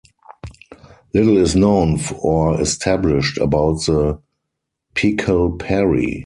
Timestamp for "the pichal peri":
3.85-6.19